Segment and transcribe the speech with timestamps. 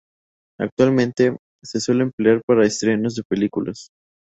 [0.59, 3.89] Actualmente, se suele emplear para estrenos de películas.